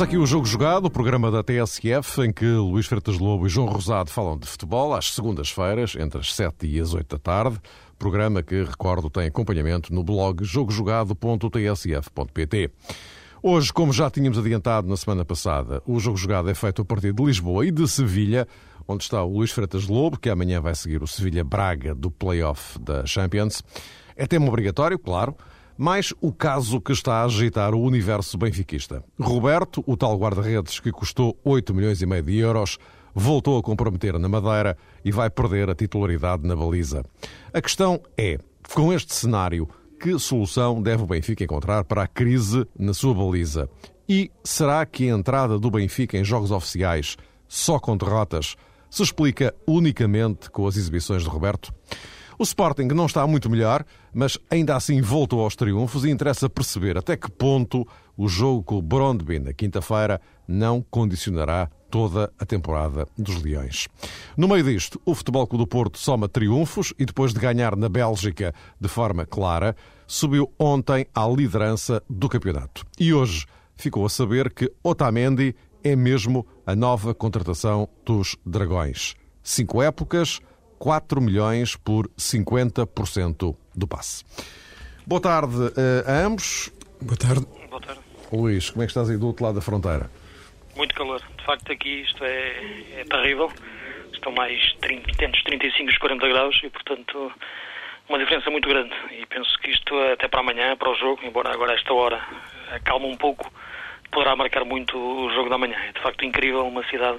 [0.00, 3.50] Começa aqui o Jogo Jogado, o programa da TSF, em que Luís Freitas Lobo e
[3.50, 7.60] João Rosado falam de futebol às segundas-feiras, entre as 7 e as 8 da tarde.
[7.98, 12.70] Programa que, recordo, tem acompanhamento no blog jogojogado.tsf.pt.
[13.42, 17.12] Hoje, como já tínhamos adiantado na semana passada, o Jogo Jogado é feito a partir
[17.12, 18.48] de Lisboa e de Sevilha,
[18.88, 23.04] onde está o Luís Freitas Lobo, que amanhã vai seguir o Sevilha-Braga do play-off da
[23.04, 23.62] Champions.
[24.16, 25.36] É tema obrigatório, claro,
[25.80, 29.02] mais o caso que está a agitar o universo benfiquista.
[29.18, 32.76] Roberto, o tal guarda-redes que custou 8 milhões e meio de euros,
[33.14, 37.02] voltou a comprometer na Madeira e vai perder a titularidade na baliza.
[37.50, 38.36] A questão é,
[38.74, 39.66] com este cenário,
[39.98, 43.66] que solução deve o Benfica encontrar para a crise na sua baliza?
[44.06, 47.16] E será que a entrada do Benfica em jogos oficiais,
[47.48, 48.54] só com derrotas,
[48.90, 51.72] se explica unicamente com as exibições de Roberto?
[52.40, 56.96] O Sporting não está muito melhor, mas ainda assim voltou aos triunfos e interessa perceber
[56.96, 63.06] até que ponto o jogo com o Brondby na quinta-feira não condicionará toda a temporada
[63.18, 63.88] dos Leões.
[64.38, 67.90] No meio disto, o Futebol Clube do Porto soma triunfos e depois de ganhar na
[67.90, 72.86] Bélgica de forma clara, subiu ontem à liderança do campeonato.
[72.98, 73.44] E hoje
[73.76, 79.14] ficou a saber que Otamendi é mesmo a nova contratação dos Dragões.
[79.42, 80.40] Cinco épocas,
[80.80, 84.24] 4 milhões por 50% do passe.
[85.06, 86.72] Boa tarde uh, a ambos.
[87.02, 87.46] Boa tarde.
[87.68, 88.00] Boa tarde.
[88.32, 90.10] Luís, como é que estás aí do outro lado da fronteira?
[90.74, 91.20] Muito calor.
[91.36, 93.52] De facto, aqui isto é, é terrível.
[94.10, 97.30] Estão mais 30, entre 35 e 40 graus e, portanto,
[98.08, 98.94] uma diferença muito grande.
[99.12, 102.24] E penso que isto, até para amanhã, para o jogo, embora agora esta hora
[102.70, 103.52] acalma um pouco,
[104.10, 105.76] poderá marcar muito o jogo da manhã.
[105.76, 107.18] É, de facto, incrível uma cidade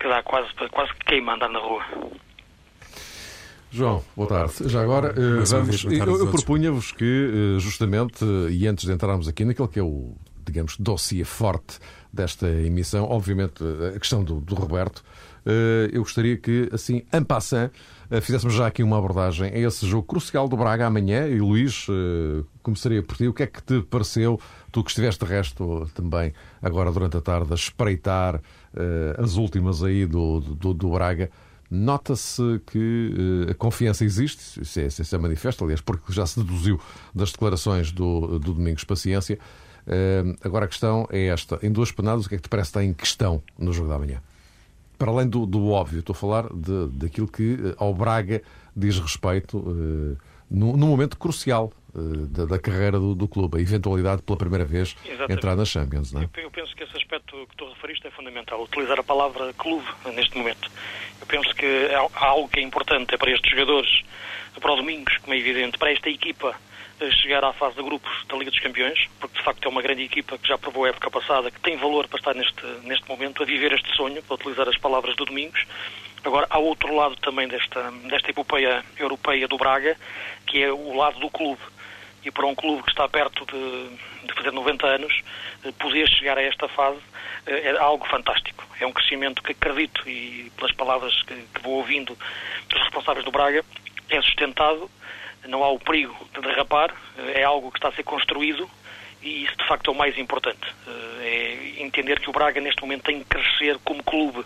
[0.00, 1.84] que dá quase, quase que queima andar na rua.
[3.72, 4.68] João, boa tarde.
[4.68, 7.04] Já agora, uh, vamos, eu, eu propunha-vos que,
[7.56, 11.78] uh, justamente, uh, e antes de entrarmos aqui naquele que é o, digamos, dossiê forte
[12.12, 13.62] desta emissão, obviamente,
[13.94, 15.04] a questão do, do Roberto,
[15.92, 17.70] eu gostaria que, assim, en passant,
[18.20, 21.28] fizéssemos já aqui uma abordagem a esse jogo crucial do Braga amanhã.
[21.28, 21.86] E Luís,
[22.64, 23.28] começaria por ti.
[23.28, 24.40] O que é que te pareceu,
[24.72, 28.40] tu que estiveste de resto também agora durante a tarde a espreitar
[29.16, 31.30] as últimas aí do, do, do Braga?
[31.70, 36.40] Nota-se que uh, a confiança existe, isso é, isso é manifesto, aliás, porque já se
[36.40, 36.80] deduziu
[37.14, 39.38] das declarações do, do Domingos Paciência.
[39.86, 42.70] Uh, agora a questão é esta: em duas penadas, o que é que te parece
[42.70, 44.20] estar em questão no jogo da manhã?
[44.98, 48.42] Para além do, do óbvio, estou a falar de, daquilo que uh, ao Braga
[48.74, 49.58] diz respeito
[50.50, 55.32] num, momento crucial da, da, carreira do, do, clube, a eventualidade pela primeira vez Exatamente.
[55.32, 56.12] entrar na Champions.
[56.12, 56.28] Não é?
[56.36, 59.86] eu, eu penso que esse aspecto que tu referiste é fundamental, utilizar a palavra clube
[60.14, 60.70] neste momento.
[61.20, 64.02] Eu penso que há algo que é importante é para estes jogadores,
[64.60, 66.54] para o Domingos, como é evidente, para esta equipa
[67.22, 70.02] chegar à fase de grupos da Liga dos Campeões, porque de facto é uma grande
[70.02, 73.42] equipa que já provou a época passada, que tem valor para estar neste, neste momento
[73.42, 75.64] a viver este sonho, para utilizar as palavras do Domingos.
[76.24, 79.96] Agora, há outro lado também desta, desta epopeia europeia do Braga,
[80.46, 81.60] que é o lado do clube.
[82.22, 85.22] E para um clube que está perto de, de fazer 90 anos,
[85.64, 87.00] eh, poder chegar a esta fase
[87.46, 88.62] eh, é algo fantástico.
[88.78, 92.16] É um crescimento que acredito, e pelas palavras que, que vou ouvindo
[92.68, 93.64] dos responsáveis do Braga,
[94.10, 94.90] é sustentado,
[95.46, 98.70] não há o perigo de derrapar, eh, é algo que está a ser construído
[99.22, 100.74] e isso de facto é o mais importante.
[101.22, 104.44] É entender que o Braga neste momento tem que crescer como clube.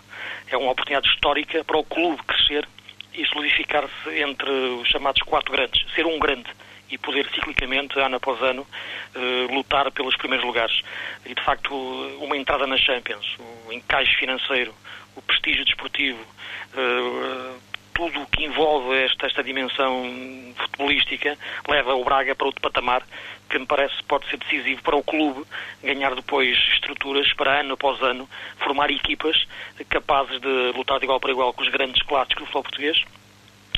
[0.49, 2.67] É uma oportunidade histórica para o clube crescer
[3.13, 6.49] e solidificar-se entre os chamados quatro grandes, ser um grande
[6.89, 8.67] e poder ciclicamente, ano após ano,
[9.15, 10.81] uh, lutar pelos primeiros lugares.
[11.25, 11.73] E de facto,
[12.21, 14.73] uma entrada na Champions, o encaixe financeiro,
[15.15, 17.59] o prestígio desportivo, uh,
[17.95, 23.01] tudo o que envolve esta, esta dimensão futebolística leva o Braga para outro patamar
[23.49, 25.43] que me parece pode ser decisivo para o clube
[25.81, 29.47] ganhar depois estruturas para ano após ano formar equipas
[29.89, 33.01] capazes de lutar de igual para igual com os grandes clássicos do futebol português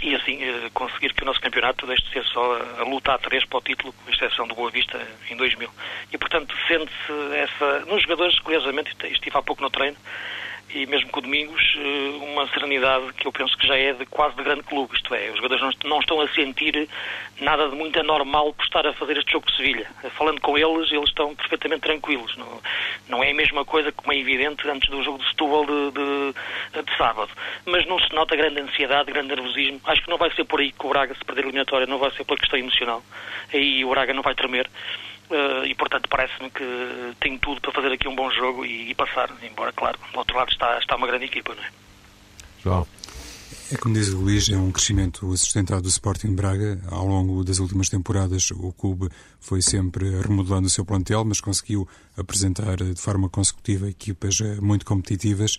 [0.02, 3.18] e assim eh, conseguir que o nosso campeonato deixe de ser só a luta a
[3.18, 5.70] três para o título, com exceção do Boa Vista em 2000.
[6.12, 7.80] E portanto sente-se essa.
[7.86, 9.98] Nos jogadores, curiosamente, estive há pouco no treino,
[10.74, 14.06] e mesmo com o Domingos, eh, uma serenidade que eu penso que já é de
[14.06, 14.96] quase de grande clube.
[14.96, 16.90] Isto é, os jogadores não estão a sentir
[17.40, 19.88] nada de muito anormal por estar a fazer este jogo de Sevilha.
[20.12, 22.36] Falando com eles, eles estão perfeitamente tranquilos.
[22.36, 22.62] Não,
[23.08, 26.84] não é a mesma coisa como é evidente antes do jogo de Setúbal de, de,
[26.84, 27.32] de, sábado.
[27.66, 29.80] Mas não se nota grande ansiedade, grande nervosismo.
[29.86, 31.98] Acho que não vai ser por aí que o Braga, se perder a eliminatória, não
[31.98, 33.02] vai ser pela questão emocional.
[33.54, 34.70] Aí o Braga não vai tremer.
[35.30, 36.64] Uh, e portanto parece-me que
[37.20, 40.38] tem tudo para fazer aqui um bom jogo e, e, passar, embora claro, do outro
[40.38, 41.70] lado está, está uma grande equipa, não é?
[42.64, 42.88] João.
[43.70, 46.80] É como diz o Luís, é um crescimento sustentado do Sporting Braga.
[46.90, 49.10] Ao longo das últimas temporadas, o clube
[49.42, 51.86] foi sempre remodelando o seu plantel, mas conseguiu
[52.16, 55.58] apresentar de forma consecutiva equipas eh, muito competitivas.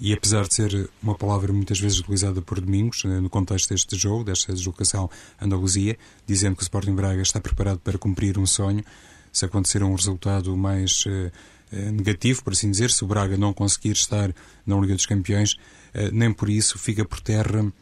[0.00, 3.96] E apesar de ser uma palavra muitas vezes utilizada por Domingos, eh, no contexto deste
[3.96, 5.10] jogo, desta deslocação
[5.40, 8.84] Andaluzia, dizendo que o Sporting Braga está preparado para cumprir um sonho,
[9.32, 13.92] se acontecer um resultado mais eh, negativo, por assim dizer, se o Braga não conseguir
[13.92, 14.32] estar
[14.64, 15.56] na Liga dos Campeões,
[15.92, 17.72] eh, nem por isso fica por terra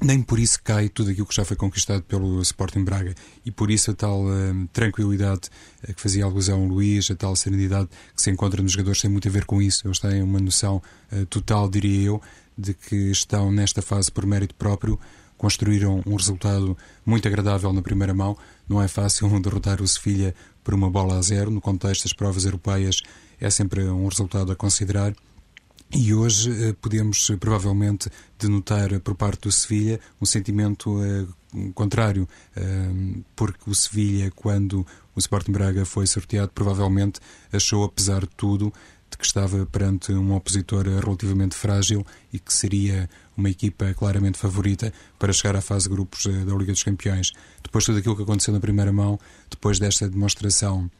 [0.00, 3.14] nem por isso cai tudo aquilo que já foi conquistado pelo Sporting Braga
[3.44, 5.48] e por isso a tal uh, tranquilidade
[5.88, 9.26] uh, que fazia alusão Luís, a tal serenidade que se encontra nos jogadores tem muito
[9.26, 9.86] a ver com isso.
[9.86, 10.82] Eles têm uma noção
[11.12, 12.22] uh, total, diria eu,
[12.56, 14.98] de que estão nesta fase por mérito próprio,
[15.38, 18.36] construíram um resultado muito agradável na primeira mão.
[18.68, 21.50] Não é fácil derrotar o Sevilha por uma bola a zero.
[21.50, 23.02] No contexto das provas europeias
[23.40, 25.14] é sempre um resultado a considerar
[25.92, 31.26] e hoje eh, podemos eh, provavelmente denotar por parte do Sevilha um sentimento eh,
[31.74, 32.28] contrário,
[33.34, 37.18] porque o Sevilha, quando o Sporting Braga foi sorteado, provavelmente
[37.50, 38.70] achou, apesar de tudo,
[39.10, 44.92] de que estava perante um opositor relativamente frágil e que seria uma equipa claramente favorita
[45.18, 47.32] para chegar à fase de grupos da Liga dos Campeões.
[47.62, 49.18] Depois de tudo aquilo que aconteceu na primeira mão,
[49.48, 50.90] depois desta demonstração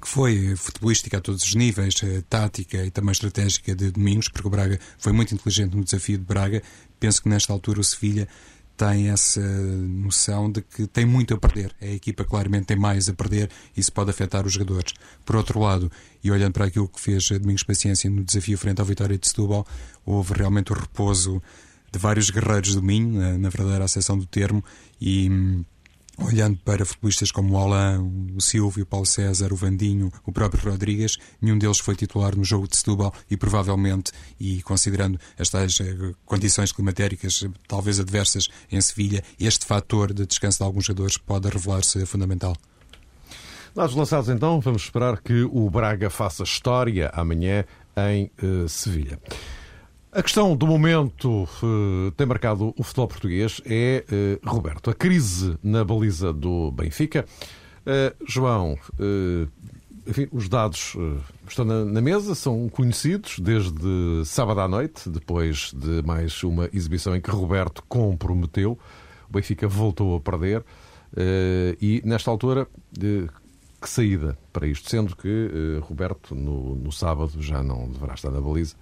[0.00, 4.46] que foi futebolística a todos os níveis, eh, tática e também estratégica de Domingos, porque
[4.46, 6.62] o Braga foi muito inteligente no desafio de Braga.
[7.00, 8.28] Penso que nesta altura o Sevilha
[8.76, 11.74] tem essa noção de que tem muito a perder.
[11.80, 14.92] A equipa claramente tem mais a perder e isso pode afetar os jogadores.
[15.24, 15.90] Por outro lado,
[16.22, 19.66] e olhando para aquilo que fez Domingos Paciência no desafio frente à Vitória de Setúbal,
[20.04, 21.42] houve realmente o repouso
[21.90, 24.62] de vários guerreiros do Minho, na, verdadeira acessão do termo,
[25.00, 25.64] e hum,
[26.18, 30.70] olhando para futebolistas como o Alain, o Silvio, o Paulo César, o Vandinho, o próprio
[30.70, 36.14] Rodrigues, nenhum deles foi titular no jogo de Setúbal e provavelmente, e considerando estas eh,
[36.24, 42.04] condições climatéricas talvez adversas em Sevilha, este fator de descanso de alguns jogadores pode revelar-se
[42.06, 42.56] fundamental.
[43.74, 47.64] Dados lançados então, vamos esperar que o Braga faça história amanhã
[47.94, 49.20] em uh, Sevilha.
[50.16, 54.02] A questão do momento uh, tem marcado o futebol português é,
[54.42, 57.26] uh, Roberto, a crise na baliza do Benfica.
[57.82, 58.78] Uh, João,
[60.06, 60.96] enfim, os dados
[61.46, 67.14] estão na, na, mesa, são conhecidos desde sábado à noite, depois de mais uma exibição
[67.14, 68.78] em que Roberto comprometeu.
[69.28, 70.64] O Benfica voltou a perder
[71.78, 72.66] e, nesta altura,
[72.98, 74.88] que saída para isto?
[74.88, 78.76] Sendo que Roberto, no, no sábado, já não deverá estar na baliza.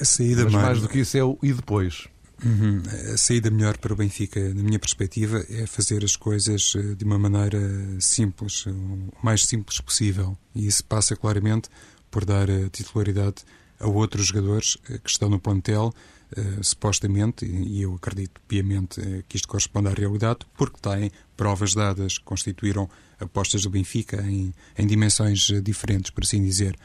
[0.00, 0.66] A saída Mas mais...
[0.66, 2.08] mais do que isso é o e depois.
[2.44, 2.82] Uhum.
[3.12, 7.04] A saída melhor para o Benfica, na minha perspectiva, é fazer as coisas eh, de
[7.04, 7.58] uma maneira
[8.00, 10.38] simples, o mais simples possível.
[10.54, 11.68] E isso passa claramente
[12.10, 13.44] por dar a titularidade
[13.80, 15.92] a outros jogadores eh, que estão no plantel,
[16.36, 21.74] uh, supostamente, e eu acredito piamente uh, que isto corresponde à realidade, porque têm provas
[21.74, 22.88] dadas, constituíram
[23.20, 26.76] apostas do Benfica em, em dimensões diferentes, por assim dizer.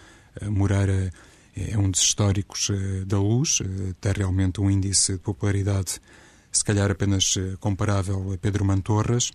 [0.41, 1.11] Uh, Moreira
[1.55, 6.01] é um dos históricos eh, da luz, eh, tem realmente um índice de popularidade,
[6.51, 9.31] se calhar apenas eh, comparável a Pedro Mantorras,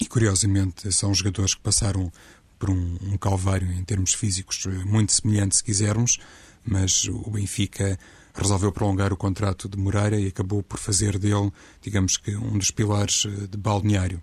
[0.00, 2.10] e curiosamente são jogadores que passaram
[2.58, 6.18] por um, um calvário em termos físicos muito semelhante, se quisermos,
[6.64, 7.98] mas o Benfica
[8.34, 11.50] resolveu prolongar o contrato de Moreira e acabou por fazer dele,
[11.80, 14.22] digamos que, um dos pilares de balneário.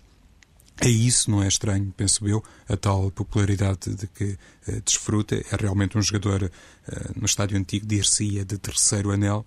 [0.82, 4.38] É isso, não é estranho, penso eu, a tal popularidade de que
[4.68, 5.36] uh, desfruta.
[5.36, 9.46] É realmente um jogador uh, no estádio antigo, dir-se-ia de terceiro anel,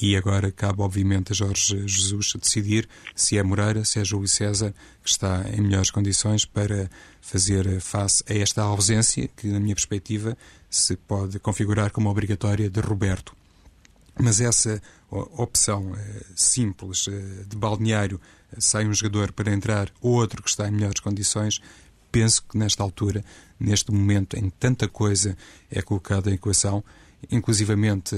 [0.00, 4.74] e agora cabe, obviamente, a Jorge Jesus decidir se é Moreira, se é Júlio César,
[5.02, 10.36] que está em melhores condições para fazer face a esta ausência, que, na minha perspectiva,
[10.68, 13.34] se pode configurar como obrigatória de Roberto.
[14.18, 14.80] Mas essa
[15.10, 17.04] opção eh, simples
[17.46, 18.18] de balneário
[18.58, 21.60] sai um jogador para entrar outro que está em melhores condições,
[22.10, 23.24] penso que nesta altura,
[23.58, 25.36] neste momento em tanta coisa
[25.70, 26.82] é colocada em equação,
[27.30, 28.14] inclusivamente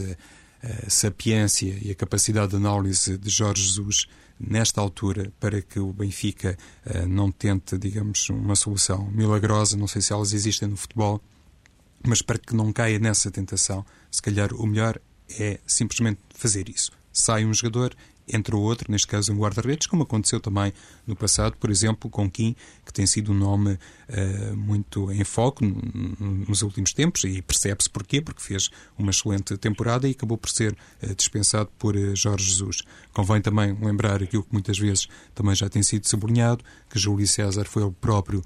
[0.62, 4.06] a sapiência e a capacidade de análise de Jorge Jesus
[4.38, 10.00] nesta altura para que o Benfica uh, não tente, digamos, uma solução milagrosa, não sei
[10.00, 11.20] se elas existem no futebol,
[12.06, 15.00] mas para que não caia nessa tentação, se calhar o melhor
[15.38, 16.92] é simplesmente fazer isso.
[17.12, 17.94] Sai um jogador,
[18.32, 20.72] entre o outro, neste caso um guarda-redes, como aconteceu também
[21.06, 22.54] no passado, por exemplo, com Kim,
[22.84, 28.20] que tem sido um nome uh, muito em foco nos últimos tempos, e percebe-se porquê,
[28.20, 32.82] porque fez uma excelente temporada e acabou por ser uh, dispensado por uh, Jorge Jesus.
[33.12, 37.64] Convém também lembrar aquilo que muitas vezes também já tem sido sublinhado, que Júlio César
[37.64, 38.42] foi o próprio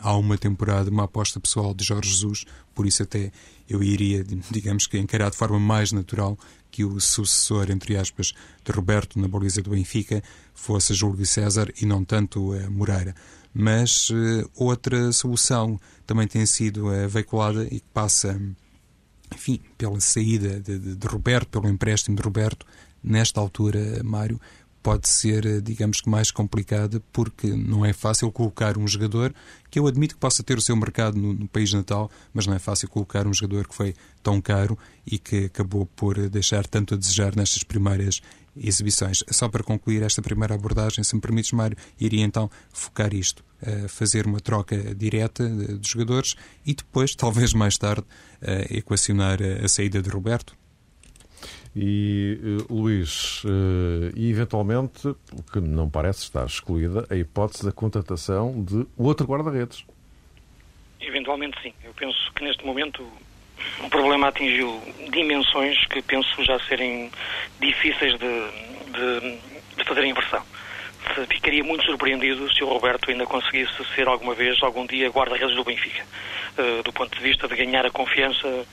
[0.00, 3.30] há uma temporada uma aposta pessoal de Jorge Jesus, por isso até
[3.68, 6.38] eu iria, digamos que encarar de forma mais natural
[6.76, 10.22] que o sucessor, entre aspas, de Roberto na baliza do Benfica
[10.54, 13.14] fosse Júlio César e não tanto uh, Moreira.
[13.54, 18.38] Mas uh, outra solução também tem sido uh, veiculada e que passa,
[19.34, 22.66] enfim, pela saída de, de, de Roberto, pelo empréstimo de Roberto,
[23.02, 24.38] nesta altura, Mário,
[24.86, 29.34] pode ser, eh, digamos que, mais complicada, porque não é fácil colocar um jogador
[29.68, 32.54] que eu admito que possa ter o seu mercado no, no, país natal, mas não
[32.54, 36.94] é fácil colocar um jogador que foi tão caro e que acabou por deixar tanto
[36.94, 38.22] a desejar nestas primeiras
[38.56, 39.24] exibições.
[39.28, 43.44] Só para concluir esta primeira abordagem, se me permites, Mário, iria então focar isto,
[43.88, 48.06] fazer uma troca direta de jogadores e depois, talvez mais tarde,
[48.70, 50.56] equacionar a saída de Roberto,
[51.78, 57.70] e, uh, Luís, uh, e eventualmente, o que não parece estar excluída, a hipótese da
[57.70, 59.84] contratação de outro guarda-redes.
[60.98, 61.74] Eventualmente sim.
[61.84, 63.06] Eu penso que neste momento
[63.84, 64.80] o problema atingiu
[65.12, 67.10] dimensões que penso já serem
[67.60, 68.50] difíceis de,
[68.92, 69.38] de,
[69.76, 70.42] de fazer a inversão.
[71.28, 75.62] Ficaria muito surpreendido se o Roberto ainda conseguisse ser alguma vez, algum dia, guarda-redes do
[75.62, 76.04] Benfica.
[76.58, 78.66] Uh, do ponto de vista de ganhar a confiança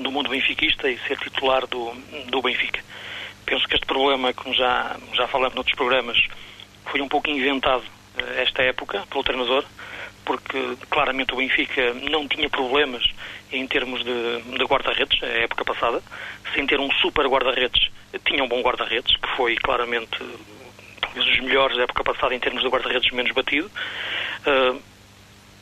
[0.00, 1.92] do mundo benfiquista e ser titular do,
[2.28, 2.82] do Benfica.
[3.44, 6.18] Penso que este problema, como já, já falamos noutros programas,
[6.86, 7.82] foi um pouco inventado
[8.18, 9.64] eh, esta época pelo treinador,
[10.24, 13.04] porque claramente o Benfica não tinha problemas
[13.50, 16.02] em termos de, de guarda-redes, a época passada,
[16.54, 17.90] sem ter um super guarda-redes,
[18.24, 20.18] tinha um bom guarda-redes, que foi claramente
[21.00, 23.70] talvez os melhores da época passada em termos de guarda-redes menos batido.
[24.46, 24.80] Uh,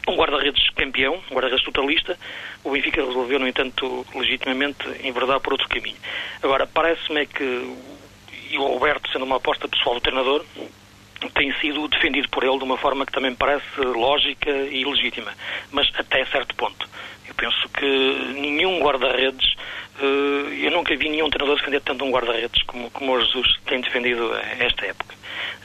[0.09, 2.19] um guarda-redes campeão, um guarda-redes totalista.
[2.65, 5.97] O Benfica resolveu, no entanto, legitimamente enverdar por outro caminho.
[6.43, 7.77] Agora, parece-me que
[8.51, 10.45] e o Roberto, sendo uma aposta pessoal do treinador,
[11.35, 15.33] tem sido defendido por ele de uma forma que também parece lógica e legítima,
[15.71, 16.89] mas até certo ponto.
[17.29, 17.87] Eu penso que
[18.35, 19.55] nenhum guarda-redes,
[19.99, 24.35] eu nunca vi nenhum treinador defender tanto um guarda-redes como, como o Jesus tem defendido
[24.59, 25.15] esta época.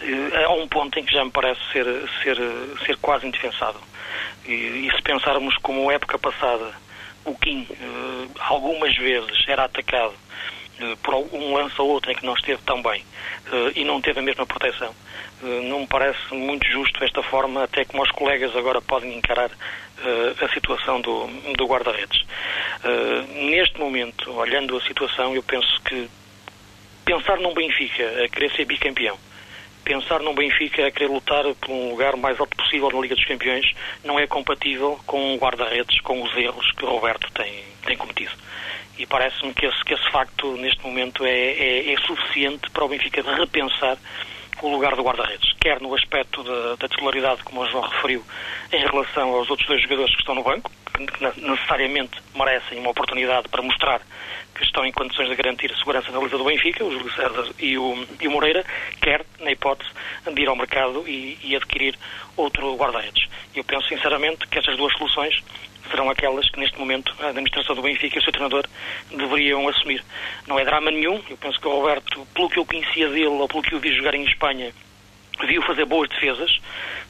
[0.02, 1.86] Eh, há um ponto em que já me parece ser,
[2.22, 2.38] ser,
[2.86, 3.82] ser quase indefensável.
[4.46, 6.74] E, e se pensarmos como época passada,
[7.24, 10.14] o Kim uh, algumas vezes era atacado
[11.04, 13.02] por um lance ou outro em que não esteve tão bem
[13.48, 14.94] uh, e não teve a mesma proteção.
[15.42, 19.52] não me parece muito justo esta forma, até como os colegas agora podem encarar
[20.42, 21.28] a situação do,
[21.58, 22.26] do guarda-redes.
[23.50, 26.10] neste momento, olhando a situação, eu penso que
[27.06, 29.18] pensar num Benfica a querer ser bicampeão
[29.86, 33.24] pensar num Benfica a querer lutar por um lugar mais alto possível na Liga dos
[33.24, 33.72] Campeões
[34.04, 38.32] não é compatível com o guarda-redes, com os erros que o Roberto tem, tem cometido.
[38.98, 42.88] E parece-me que esse, que esse facto, neste momento, é, é, é suficiente para o
[42.88, 43.98] Benfica repensar
[44.62, 48.24] o lugar do guarda-redes, quer no aspecto da, da, titularidade, como o João referiu,
[48.72, 53.50] em relação aos outros dois jogadores que estão no banco, que necessariamente merecem uma oportunidade
[53.50, 54.02] para mostrar
[54.56, 57.50] que estão em condições de garantir a segurança na lista do Benfica, o Júlio César
[57.60, 58.64] e o, e o Moreira,
[59.02, 59.90] quer, na hipótese,
[60.34, 61.98] de ir ao mercado e, e adquirir
[62.38, 63.28] outro guarda-redes.
[63.54, 65.44] Eu penso, sinceramente, que estas duas soluções
[65.90, 68.66] serão aquelas que neste momento a administração do Benfica e o seu treinador
[69.12, 70.04] deveriam assumir.
[70.48, 73.48] Não é drama nenhum, eu penso que o Roberto, pelo que eu conhecia dele ou
[73.48, 74.74] pelo que eu vi jogar em Espanha,
[75.46, 76.60] viu fazer boas defesas,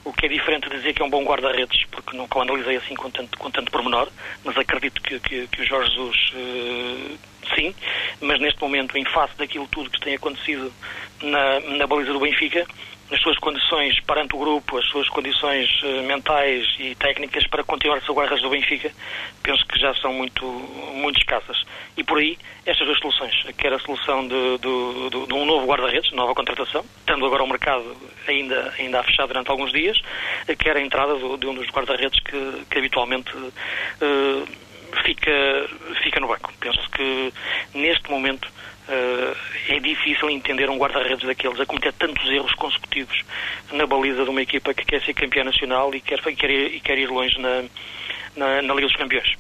[0.04, 2.78] o que é diferente de dizer que é um bom guarda-redes, porque nunca o analisei
[2.78, 4.10] assim com tanto, com tanto pormenor,
[4.44, 7.18] mas acredito que, que, que o Jorge Jesus uh,
[7.56, 7.76] sim,
[8.22, 10.74] mas neste momento, em face daquilo tudo que tem acontecido
[11.22, 12.66] na, na baliza do Benfica,
[13.12, 17.98] as suas condições perante o grupo, as suas condições uh, mentais e técnicas para continuar
[17.98, 18.92] a ser guarda do Benfica,
[19.44, 21.64] penso que já são muito, muito escassas.
[21.96, 25.68] E por aí, estas duas soluções, quer a solução de, de, de, de um novo
[25.68, 27.96] guarda-redes, nova contratação, estando agora o mercado
[28.28, 30.00] ainda, ainda a fechar durante alguns dias,
[30.58, 34.48] quer a entrada de um dos guarda-redes que, que habitualmente uh,
[35.04, 35.70] fica,
[36.02, 36.52] fica no banco.
[36.60, 37.34] Penso que
[37.74, 38.50] neste momento
[39.96, 43.24] difícil entender um guarda-redes daqueles a cometer tantos erros consecutivos
[43.72, 46.80] na baliza de uma equipa que quer ser campeã nacional e quer, quer, ir, e
[46.80, 47.64] quer ir longe na,
[48.36, 49.36] na, na Liga dos Campeões.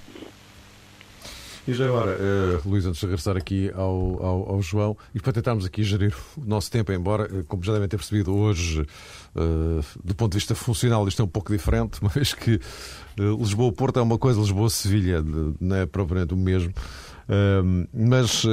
[1.67, 5.33] E já agora, uh, Luís, antes de regressar aqui ao, ao, ao, João, e para
[5.33, 8.81] tentarmos aqui gerir o nosso tempo, embora, eh, como já devem ter percebido, hoje,
[9.35, 12.59] uh, do ponto de vista funcional, isto é um pouco diferente, vez que
[13.19, 15.24] uh, Lisboa-Porto é uma coisa, Lisboa-Sevilha
[15.59, 16.71] não é propriamente o mesmo.
[17.27, 18.44] Uh, mas,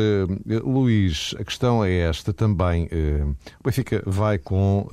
[0.64, 2.88] Luís, a questão é esta também.
[3.61, 4.88] o Benfica vai com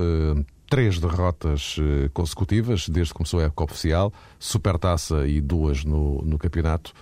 [0.70, 1.78] três derrotas
[2.14, 6.94] consecutivas desde que começou a época oficial, supertaça e duas no, no campeonato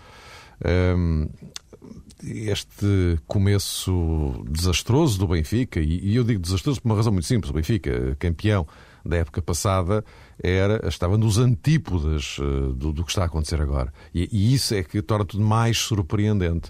[2.24, 7.54] este começo desastroso do Benfica, e eu digo desastroso por uma razão muito simples: o
[7.54, 8.68] Benfica, campeão
[9.06, 10.04] da época passada,
[10.44, 12.44] era, estava nos antípodas eh,
[12.76, 13.92] do, do que está a acontecer agora.
[14.14, 16.70] E, e, isso é que torna tudo mais surpreendente.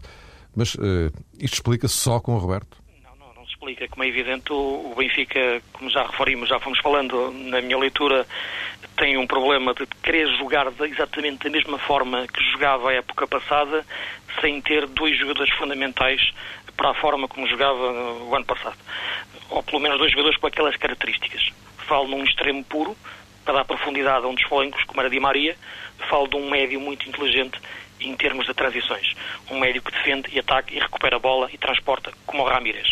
[0.55, 2.77] Mas uh, isto explica-se só com o Roberto?
[3.03, 3.87] Não, não, não se explica.
[3.89, 8.25] Como é evidente, o Benfica, como já referimos, já fomos falando na minha leitura,
[8.97, 13.85] tem um problema de querer jogar exatamente da mesma forma que jogava a época passada,
[14.41, 16.31] sem ter dois jogadores fundamentais
[16.75, 17.93] para a forma como jogava
[18.23, 18.77] o ano passado.
[19.49, 21.51] Ou pelo menos dois jogadores com aquelas características.
[21.87, 22.97] Falo num extremo puro,
[23.47, 25.55] para dar profundidade a um dos flancos, como era Di Maria.
[26.09, 27.57] Falo de um médio muito inteligente
[28.01, 29.15] em termos de transições.
[29.49, 32.89] Um médio que defende e ataca e recupera a bola e transporta, como o Ramírez.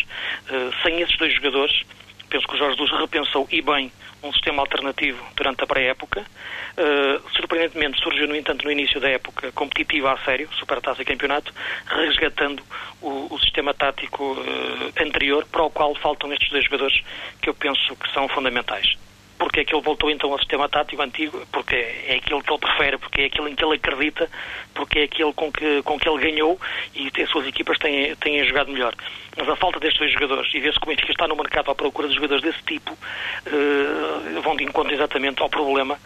[0.48, 1.82] Uh, sem esses dois jogadores,
[2.30, 6.22] penso que o Jorge Jesus repensou e bem um sistema alternativo durante a pré-época.
[6.22, 11.52] Uh, surpreendentemente, surgiu, no entanto, no início da época competitiva a sério, Supertaça e Campeonato,
[11.84, 12.62] resgatando
[13.02, 16.98] o, o sistema tático uh, anterior, para o qual faltam estes dois jogadores
[17.42, 18.96] que eu penso que são fundamentais
[19.38, 22.58] porque é que ele voltou então ao sistema tático antigo, porque é aquilo que ele
[22.58, 24.30] prefere, porque é aquilo em que ele acredita,
[24.74, 26.58] porque é aquilo com que, com que ele ganhou
[26.94, 28.94] e as suas equipas têm, têm jogado melhor.
[29.36, 31.74] Mas a falta destes dois jogadores, e vê-se que o Benfica está no mercado à
[31.74, 35.98] procura de jogadores desse tipo, uh, vão de encontro exatamente ao problema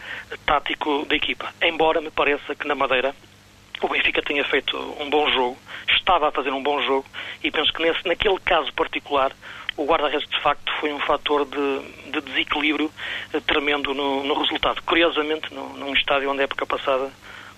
[0.45, 1.53] tático da equipa.
[1.63, 3.15] Embora me pareça que na Madeira
[3.81, 5.57] o Benfica tenha feito um bom jogo,
[5.89, 7.07] estava a fazer um bom jogo,
[7.43, 9.33] e penso que nesse, naquele caso particular
[9.81, 12.91] o guarda-redes de facto foi um fator de, de desequilíbrio
[13.33, 14.83] eh, tremendo no, no, resultado.
[14.83, 17.11] Curiosamente, no, num estádio onde a época passada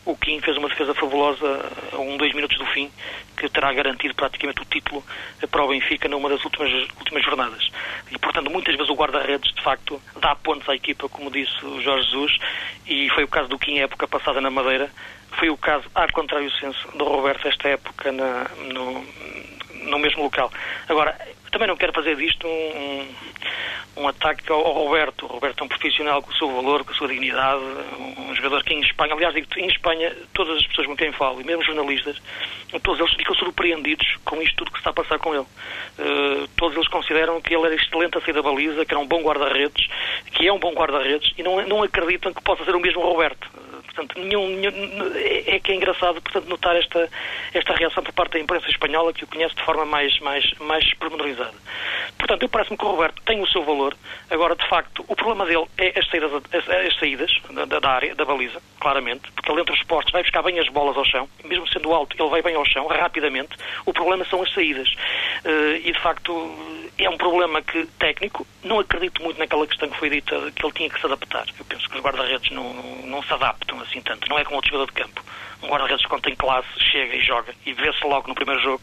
[0.04, 1.44] o Kim fez uma defesa fabulosa
[1.92, 2.88] a um, dois minutos do fim,
[3.36, 5.04] que terá garantido praticamente o título
[5.42, 7.68] eh, para o Benfica numa das últimas, últimas jornadas.
[8.08, 11.80] E, portanto, muitas vezes o guarda-redes, de facto, dá pontos à equipa, como disse o
[11.82, 12.38] Jorge Jesus,
[12.86, 14.92] e foi o caso do Kim época passada na Madeira,
[15.40, 19.04] foi o caso, ao contrário senso, do Roberto esta época na, no,
[19.90, 20.52] no mesmo local.
[20.88, 21.18] Agora,
[21.52, 23.06] também não quero fazer disto um,
[23.98, 25.26] um ataque ao, ao, Roberto.
[25.26, 27.62] O Roberto é um profissional com o seu valor, com a sua dignidade,
[28.18, 31.40] um jogador que em Espanha, aliás, digo em Espanha, todas as pessoas com quem falo,
[31.40, 32.16] e mesmo jornalistas,
[32.82, 35.46] todos eles ficam surpreendidos com isto tudo que está a passar com ele.
[35.98, 39.06] Uh, todos eles consideram que ele era excelente a sair da baliza, que era um
[39.06, 39.86] bom guarda-redes,
[40.32, 43.48] que é um bom guarda-redes, e não, não acreditam que possa ser o mesmo Roberto.
[43.94, 47.08] Portanto, nenhum, nenhum, é, é que é engraçado portanto, notar esta,
[47.52, 50.94] esta reação por parte da imprensa espanhola, que o conhece de forma mais, mais, mais
[50.94, 51.54] pormenorizada.
[52.18, 53.96] Portanto, eu parece-me que o Roberto tem o seu valor.
[54.30, 58.14] Agora, de facto, o problema dele é as saídas, as, as saídas da, da, área,
[58.14, 61.28] da baliza, claramente, porque ele entre os postos vai buscar bem as bolas ao chão,
[61.44, 63.56] mesmo sendo alto, ele vai bem ao chão, rapidamente.
[63.84, 64.88] O problema são as saídas.
[65.44, 66.32] Uh, e, de facto,
[66.98, 70.72] é um problema que, técnico, não acredito muito naquela questão que foi dita, que ele
[70.72, 71.46] tinha que se adaptar.
[71.58, 72.72] Eu penso que os guarda-redes não,
[73.04, 74.28] não se adaptam assim tanto.
[74.28, 75.22] Não é como outro jogador de campo.
[75.62, 78.82] Um guarda-redes, quando tem classe, chega e joga e vê-se logo no primeiro jogo.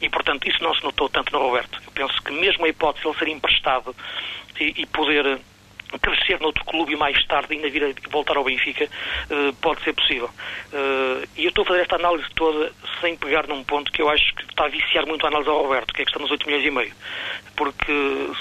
[0.00, 1.80] E, portanto, isso não se notou tanto no Roberto.
[1.86, 3.94] Eu penso que, mesmo a hipótese de ele ser emprestado
[4.58, 5.40] e, e poder
[6.00, 9.92] crescer noutro clube e mais tarde ainda vir a voltar ao Benfica, uh, pode ser
[9.94, 10.30] possível.
[10.72, 14.08] Uh, e eu estou a fazer esta análise toda sem pegar num ponto que eu
[14.08, 16.30] acho que está a viciar muito a análise ao Roberto, que é que está nos
[16.30, 16.92] 8 milhões e meio.
[17.56, 17.92] Porque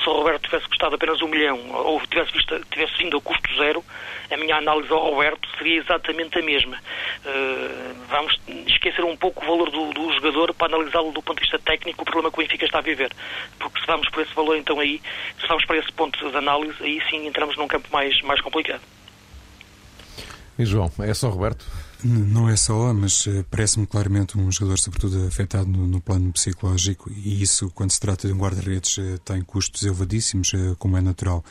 [0.04, 3.56] se o Roberto tivesse custado apenas um milhão ou tivesse, visto, tivesse vindo a custo
[3.56, 3.84] zero,
[4.32, 6.78] a minha análise ao Roberto seria exatamente a mesma.
[7.26, 11.44] Uh, vamos esquecer um pouco o valor do, do jogador para analisá-lo do ponto de
[11.44, 13.12] vista técnico, o problema que o Benfica está a viver.
[13.60, 15.02] Porque se vamos por esse valor, então aí,
[15.40, 18.82] se vamos para esse ponto de análise, aí sim entramos num campo mais, mais complicado.
[20.58, 21.66] E João, é só Roberto?
[22.04, 27.12] Não é só, mas eh, parece-me claramente um jogador, sobretudo, afetado no, no, plano psicológico,
[27.12, 31.02] e isso, quando se trata de um guarda-redes, eh, tem custos elevadíssimos, eh, como é
[31.02, 31.44] natural.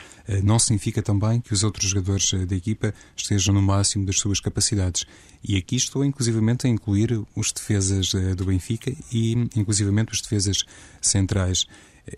[0.43, 5.05] Não significa também que os outros jogadores da equipa estejam no máximo das suas capacidades.
[5.43, 10.63] E aqui estou, inclusivamente, a incluir os defesas do Benfica e, inclusivamente, os defesas
[11.01, 11.67] centrais.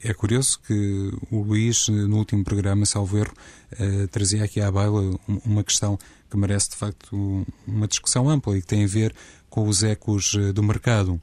[0.04, 3.34] É curioso que o Luís, no último programa, salvo erro,
[4.12, 5.98] trazia aqui à baila uma questão
[6.30, 9.16] que merece de facto uma discussão ampla e que tem a ver
[9.50, 11.20] com os ecos eh, do mercado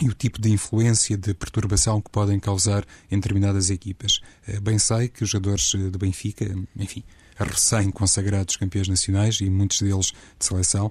[0.00, 4.20] e o tipo de influência, de perturbação que podem causar em determinadas equipas.
[4.46, 6.44] Eh, bem sei que os jogadores do Benfica,
[6.76, 7.04] enfim,
[7.36, 10.90] recém-consagrados campeões nacionais e muitos deles de seleção,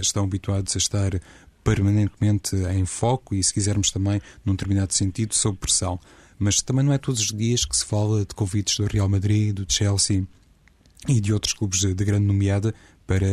[0.00, 1.20] estão habituados a estar
[1.62, 6.00] permanentemente em foco e, se quisermos também, num determinado sentido, sob pressão.
[6.42, 9.54] Mas também não é todos os dias que se fala de convites do Real Madrid,
[9.54, 10.26] do Chelsea
[11.08, 12.74] e de outros clubes de, de grande nomeada
[13.06, 13.26] para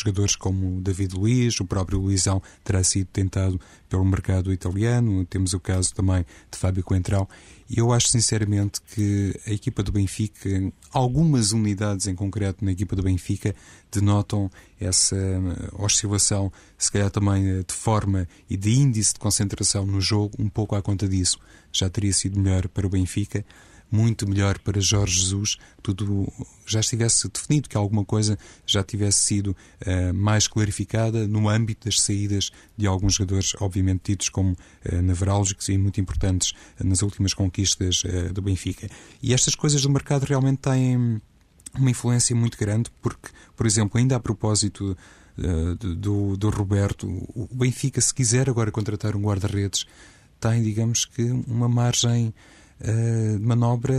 [0.00, 5.60] jogadores como David Luiz, o próprio Luizão terá sido tentado pelo mercado italiano, temos o
[5.60, 7.28] caso também de Fábio Coentrão,
[7.68, 10.48] e eu acho sinceramente que a equipa do Benfica,
[10.92, 13.54] algumas unidades em concreto na equipa do Benfica,
[13.92, 15.16] denotam essa
[15.78, 20.74] oscilação, se calhar também de forma e de índice de concentração no jogo, um pouco
[20.74, 21.38] à conta disso.
[21.72, 23.44] Já teria sido melhor para o Benfica
[23.90, 26.32] muito melhor para Jorge Jesus, tudo
[26.66, 32.00] já estivesse definido, que alguma coisa já tivesse sido uh, mais clarificada no âmbito das
[32.00, 38.04] saídas de alguns jogadores, obviamente tidos como uh, nevrálgicos e muito importantes nas últimas conquistas
[38.04, 38.88] uh, do Benfica.
[39.22, 41.20] E estas coisas do mercado realmente têm
[41.74, 44.96] uma influência muito grande, porque, por exemplo, ainda a propósito
[45.96, 49.86] do, do Roberto, o Benfica, se quiser agora contratar um guarda-redes,
[50.40, 52.34] tem, digamos que, uma margem
[52.80, 53.94] uh, manobra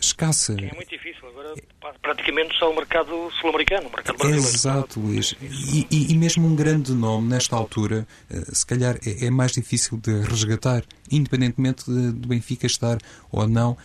[0.00, 0.52] escassa.
[0.52, 1.28] É muito difícil.
[1.28, 1.54] Agora,
[2.02, 4.48] praticamente só o mercado sul-americano, o mercado brasileiro.
[4.48, 5.36] Exato, Luís.
[5.40, 9.52] E, e, e, mesmo um grande nome, nesta altura, uh, se calhar é, é, mais
[9.52, 12.98] difícil de resgatar, independentemente do Benfica estar
[13.30, 13.76] ou não uh,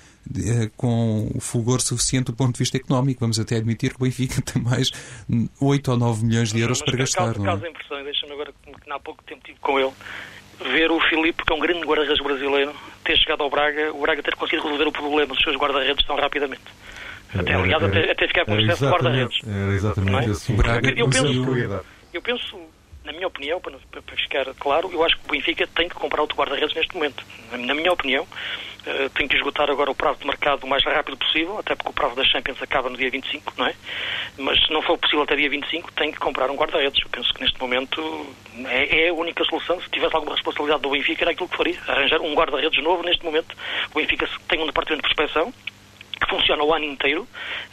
[0.76, 3.20] com o fulgor suficiente do ponto de vista económico.
[3.20, 4.92] Vamos até admitir que o Benfica tem mais
[5.62, 7.34] 8 ou 9 milhões de euros mas, para gastar.
[7.34, 7.70] Por causa é?
[7.70, 9.92] impressões, deixa-me agora, que há pouco tempo tive com ele,
[10.60, 14.24] ver o Filipe, que é um grande guarda-redes brasileiro, ter chegado ao Braga, o Braga
[14.24, 16.64] ter conseguido resolver o problema dos seus guarda-redes tão rapidamente.
[17.36, 19.40] Até, aliás, até, até ficar com o excesso de guarda-redes.
[19.48, 20.32] Era exatamente é?
[20.32, 21.82] esse Braga, eu, penso,
[22.14, 22.60] eu penso,
[23.04, 26.22] na minha opinião, para, para ficar claro, eu acho que o Benfica tem que comprar
[26.22, 27.24] outro guarda-redes neste momento.
[27.52, 28.28] Na minha opinião,
[28.86, 31.90] uh, tem que esgotar agora o prazo de mercado o mais rápido possível, até porque
[31.90, 33.76] o prazo das Champions acaba no dia 25, não é?
[34.38, 37.02] Mas se não for possível até dia 25, tem que comprar um guarda-redes.
[37.04, 38.28] Eu penso que neste momento
[38.66, 39.82] é, é, a única solução.
[39.82, 41.78] Se tivesse alguma responsabilidade do Benfica, era aquilo que faria.
[41.88, 43.56] Arranjar um guarda-redes novo neste momento.
[43.92, 45.54] O Benfica tem um departamento de prospeção,
[46.20, 47.28] que funciona o ano inteiro,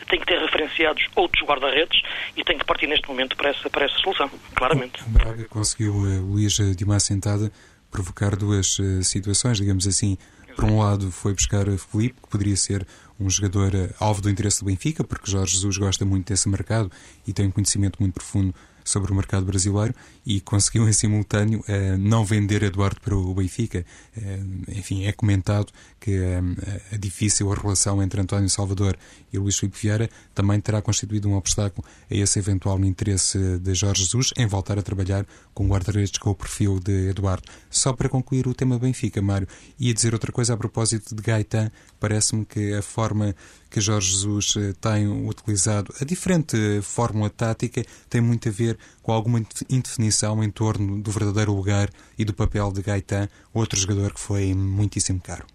[0.08, 2.02] tem que ter referenciados outros guarda-redes
[2.36, 5.02] e tem que partir neste momento para essa, para essa solução, claramente.
[5.04, 7.52] O Braga conseguiu, uh, Luís de uma assentada,
[7.90, 10.18] provocar duas uh, situações, digamos assim.
[10.60, 12.86] Por um lado, foi buscar Felipe, que poderia ser
[13.18, 16.92] um jogador uh, alvo do interesse do Benfica, porque Jorge Jesus gosta muito desse mercado
[17.26, 21.98] e tem um conhecimento muito profundo sobre o mercado brasileiro e conseguiu em simultâneo uh,
[21.98, 23.84] não vender Eduardo para o Benfica.
[24.16, 28.96] Uh, enfim, é comentado que uh, a difícil relação entre António Salvador
[29.32, 34.02] e Luís Filipe Vieira também terá constituído um obstáculo a esse eventual interesse de Jorge
[34.02, 37.44] Jesus em voltar a trabalhar com guarda-redes com o perfil de Eduardo.
[37.68, 39.46] Só para concluir o tema Benfica, Mário,
[39.78, 41.70] ia dizer outra coisa a propósito de Gaetan.
[41.98, 43.34] Parece-me que a forma
[43.70, 49.40] que Jorge Jesus tem utilizado, a diferente fórmula tática, tem muito a ver com alguma
[49.68, 54.52] indefinição em torno do verdadeiro lugar e do papel de Gaetan, outro jogador que foi
[54.52, 55.46] muitíssimo caro.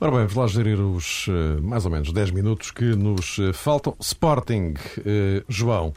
[0.00, 3.52] Ora bem, vamos lá gerir os uh, mais ou menos 10 minutos que nos uh,
[3.52, 3.94] faltam.
[4.00, 4.74] Sporting,
[5.46, 5.92] João.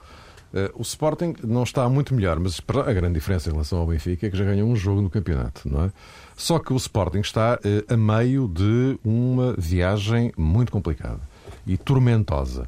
[0.76, 4.30] o Sporting não está muito melhor, mas a grande diferença em relação ao Benfica é
[4.30, 5.92] que já ganhou um jogo no campeonato, não é?
[6.36, 11.22] Só que o Sporting está a meio de uma viagem muito complicada
[11.66, 12.68] e tormentosa.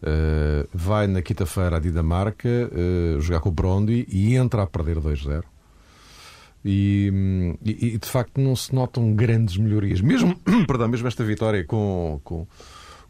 [0.00, 4.98] Uh, vai na quinta-feira à Dinamarca uh, jogar com o Brondi e entra a perder
[4.98, 5.42] 2-0.
[6.64, 10.00] E, e, e, de facto não se notam grandes melhorias.
[10.00, 12.46] Mesmo, perdão, mesmo esta vitória com, com,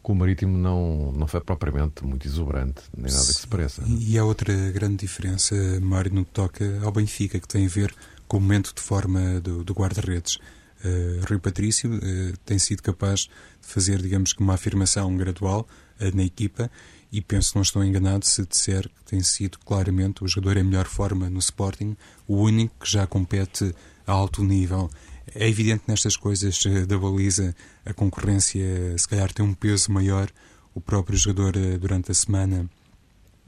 [0.01, 3.83] com, o Marítimo não, não foi propriamente muito exuberante, nem nada que se pareça.
[3.85, 7.93] E há outra grande diferença, Mário, no que toca ao Benfica, que tem a ver
[8.29, 10.37] com o momento de forma do, do guarda-redes.
[10.85, 15.67] Uh, Rui Patrício uh, tem sido capaz de fazer, digamos que, uma afirmação gradual
[16.13, 16.71] na equipa
[17.11, 20.63] e penso que não estou enganado se disser que tem sido claramente o jogador em
[20.63, 23.75] melhor forma no Sporting, o único que já compete
[24.07, 24.89] a alto nível.
[25.35, 27.53] É evidente nestas coisas da baliza
[27.85, 30.29] a concorrência se calhar tem um peso maior.
[30.73, 32.69] O próprio jogador durante a semana,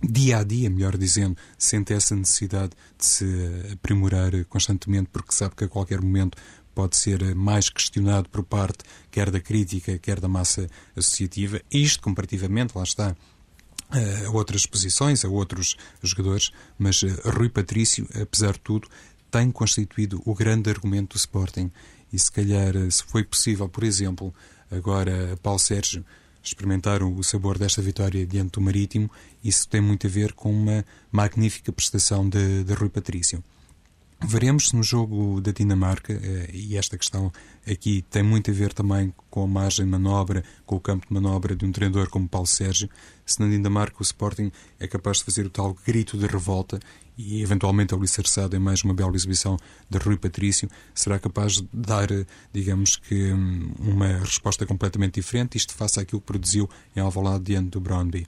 [0.03, 3.25] dia a dia, melhor dizendo, sente essa necessidade de se
[3.73, 6.37] aprimorar constantemente porque sabe que a qualquer momento
[6.73, 11.61] pode ser mais questionado por parte quer da crítica, quer da massa associativa.
[11.69, 13.15] Isto comparativamente, lá está,
[13.91, 18.87] a outras posições, a outros jogadores, mas eh, Rui Patrício, apesar de tudo,
[19.29, 21.71] tem constituído o grande argumento do Sporting.
[22.11, 24.33] E se calhar, eh, se foi possível, por exemplo,
[24.71, 26.05] agora Paulo Sérgio
[26.43, 29.09] experimentar o sabor desta vitória diante do Marítimo,
[29.43, 33.43] isso tem muito a ver com uma magnífica prestação de, de Rui Patrício.
[34.23, 37.31] Veremos no jogo da Dinamarca, eh, e esta questão
[37.69, 41.13] aqui tem muito a ver também com a margem de manobra, com o campo de
[41.13, 42.87] manobra de um treinador como Paulo Sérgio,
[43.25, 46.79] se na Dinamarca o Sporting é capaz de fazer o tal grito de revolta
[47.17, 49.57] e eventualmente alicerçado em mais uma bela exibição
[49.89, 52.07] de Rui Patrício, será capaz de dar,
[52.53, 57.71] digamos que, hum, uma resposta completamente diferente, isto face àquilo que produziu em Alvalade diante
[57.71, 58.27] do Brøndby.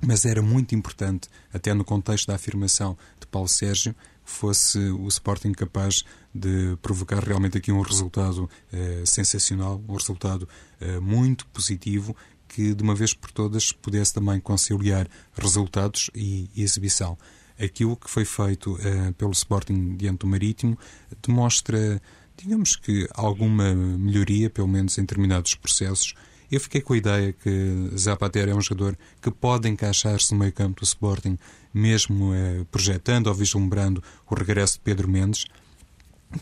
[0.00, 3.94] Mas era muito importante, até no contexto da afirmação de Paulo Sérgio,
[4.30, 10.48] fosse o Sporting capaz de provocar realmente aqui um resultado eh, sensacional, um resultado
[10.80, 12.14] eh, muito positivo,
[12.46, 17.18] que de uma vez por todas pudesse também conciliar resultados e, e exibição.
[17.58, 20.78] Aquilo que foi feito eh, pelo Sporting diante do Marítimo
[21.26, 22.00] demonstra
[22.36, 26.14] digamos que alguma melhoria, pelo menos em determinados processos.
[26.50, 30.52] Eu fiquei com a ideia que Zapatero é um jogador que pode encaixar-se no meio
[30.52, 31.38] campo do Sporting,
[31.74, 35.44] mesmo eh, projetando ou vislumbrando o regresso de Pedro Mendes.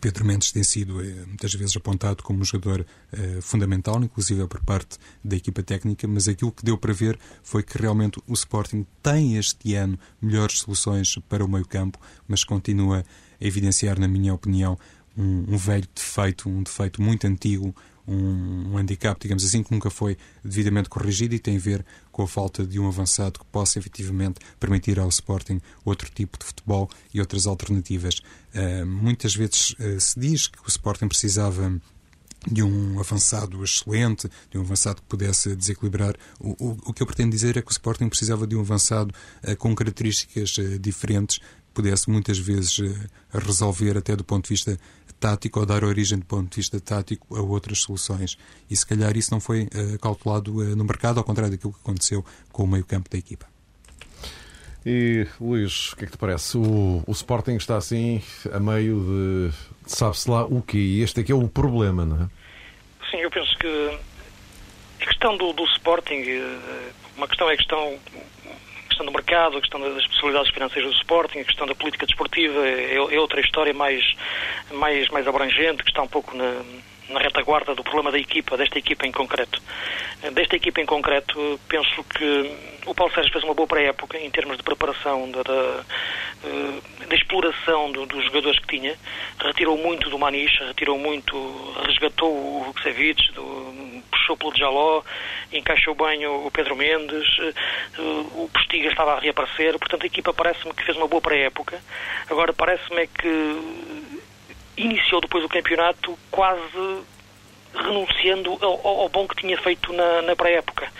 [0.00, 4.64] Pedro Mendes tem sido eh, muitas vezes apontado como um jogador eh, fundamental, inclusive por
[4.64, 8.86] parte da equipa técnica, mas aquilo que deu para ver foi que realmente o Sporting
[9.02, 13.04] tem este ano melhores soluções para o meio-campo, mas continua
[13.40, 14.78] a evidenciar, na minha opinião,
[15.18, 17.74] um, um velho defeito, um defeito muito antigo,
[18.06, 22.22] um, um handicap, digamos assim, que nunca foi devidamente corrigido e tem a ver com
[22.22, 26.88] a falta de um avançado que possa efetivamente permitir ao Sporting outro tipo de futebol
[27.12, 28.20] e outras alternativas.
[28.54, 31.80] Uh, muitas vezes uh, se diz que o Sporting precisava
[32.50, 36.14] de um avançado excelente, de um avançado que pudesse desequilibrar.
[36.38, 39.12] O, o, o que eu pretendo dizer é que o Sporting precisava de um avançado
[39.42, 41.40] uh, com características uh, diferentes,
[41.76, 44.78] pudesse muitas vezes uh, resolver até do ponto de vista
[45.20, 48.38] tático ou dar origem do ponto de vista tático a outras soluções.
[48.70, 51.80] E se calhar isso não foi uh, calculado uh, no mercado, ao contrário daquilo que
[51.80, 53.46] aconteceu com o meio-campo da equipa.
[54.86, 56.56] E Luís, o que é que te parece?
[56.56, 60.78] O, o Sporting está assim a meio de, de sabe-se lá o quê?
[60.78, 62.28] E este aqui é o problema, não é?
[63.10, 63.98] Sim, eu penso que
[65.02, 67.98] a questão do, do Sporting, eh, uma questão é a questão
[68.96, 72.66] questão do mercado, a questão das possibilidades financeiras do Sporting, a questão da política desportiva
[72.66, 74.02] é, é outra história mais,
[74.72, 76.62] mais, mais abrangente, que está um pouco na,
[77.08, 79.60] na retaguarda do problema da equipa, desta equipa em concreto.
[80.32, 82.50] Desta equipa em concreto, penso que
[82.86, 85.84] o Paulo Sérgio fez uma boa pré-época em termos de preparação, da, da,
[87.08, 88.96] da exploração do, dos jogadores que tinha.
[89.38, 91.36] Retirou muito do Maniche, retirou muito,
[91.86, 93.32] resgatou o Vucevic,
[94.10, 95.02] puxou pelo Jaló,
[95.52, 98.00] encaixou bem o Pedro Mendes, eh,
[98.34, 99.78] o Postiga estava a reaparecer.
[99.78, 101.80] Portanto, a equipa parece-me que fez uma boa pré-época.
[102.28, 104.15] Agora, parece-me é que
[104.76, 107.02] iniciou depois o campeonato quase
[107.76, 110.90] renunciando ao, ao bom que tinha feito na, na pré-época.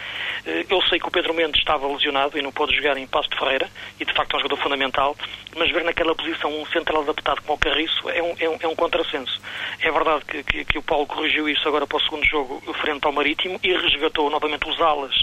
[0.47, 3.29] Eh, eu sei que o Pedro Mendes estava lesionado e não pôde jogar em Passo
[3.29, 5.17] de Ferreira, e de facto é um jogador fundamental,
[5.57, 8.69] mas ver naquela posição um central adaptado como o Carriço é um, é um, é
[8.69, 9.41] um contrassenso.
[9.81, 13.05] É verdade que, que, que, o Paulo corrigiu isso agora para o segundo jogo frente
[13.05, 15.15] ao Marítimo e resgatou novamente os alas,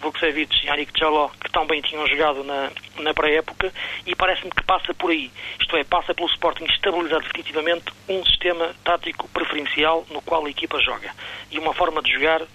[0.00, 3.72] Vukcevic e Anik Jaló, que também tinham jogado na, na pré-época,
[4.06, 5.30] e parece-me que passa por aí.
[5.60, 10.80] Isto é, passa pelo Sporting estabilizar definitivamente um sistema tático preferencial no qual a equipa
[10.80, 11.01] joga
[11.50, 12.48] e uma forma de jogar uh,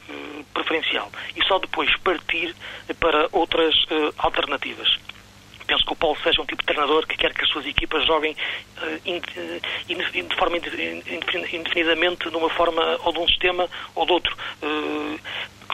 [0.53, 1.11] preferencial.
[1.35, 2.55] E só depois partir
[2.99, 4.97] para outras uh, alternativas
[5.67, 8.05] penso que o Paulo seja um tipo de treinador que quer que as suas equipas
[8.05, 8.35] joguem
[9.05, 14.35] in, de forma indefinidamente numa forma ou de um sistema ou de outro.
[14.63, 15.19] Uh,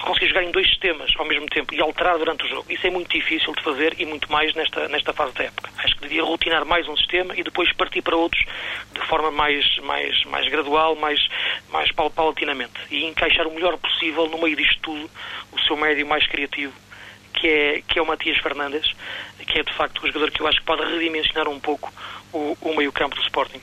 [0.04, 2.66] conseguir jogar em dois sistemas ao mesmo tempo e alterar durante o jogo.
[2.70, 5.70] Isso é muito difícil de fazer e muito mais nesta, nesta fase da época.
[5.78, 8.44] Acho que devia rotinar mais um sistema e depois partir para outros
[8.92, 11.20] de forma mais, mais, mais gradual, mais,
[11.70, 12.74] mais paulatinamente.
[12.92, 15.10] E encaixar o melhor possível no meio disto tudo
[15.52, 16.74] o seu médio mais criativo,
[17.34, 18.94] que é, que é o Matias Fernandes,
[19.48, 21.92] que é de facto o jogador que eu acho que pode redimensionar um pouco
[22.32, 23.62] o, o meio-campo do Sporting.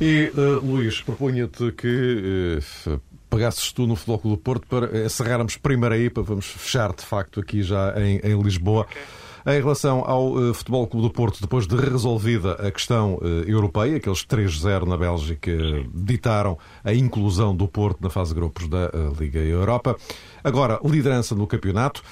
[0.00, 5.94] E, uh, Luís, propunha-te que uh, pegasses tu no Futebol do Porto para encerrarmos primeiro
[5.94, 8.82] aí, para vamos fechar de facto aqui já em, em Lisboa.
[8.82, 9.02] Okay.
[9.48, 13.96] Em relação ao uh, Futebol Clube do Porto, depois de resolvida a questão uh, europeia,
[13.96, 15.50] aqueles 3-0 na Bélgica
[15.94, 19.96] ditaram a inclusão do Porto na fase de grupos da uh, Liga Europa.
[20.44, 22.02] Agora, liderança no campeonato.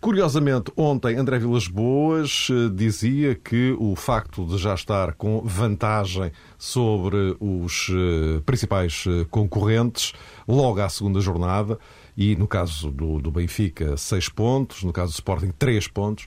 [0.00, 7.36] Curiosamente, ontem André Vilas Boas dizia que o facto de já estar com vantagem sobre
[7.38, 7.88] os
[8.44, 10.12] principais concorrentes
[10.48, 11.78] logo à segunda jornada,
[12.16, 16.26] e no caso do, do Benfica, seis pontos, no caso do Sporting, três pontos,